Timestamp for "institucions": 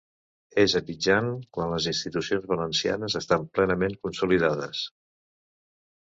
1.91-2.47